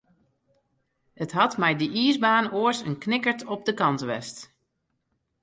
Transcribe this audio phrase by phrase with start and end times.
[1.23, 4.37] It hat mei dy iisbaan oars in knikkert op de kant west.